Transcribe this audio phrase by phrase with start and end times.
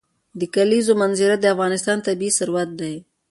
[0.39, 2.95] د کلیزو منظره د افغانستان طبعي ثروت دی.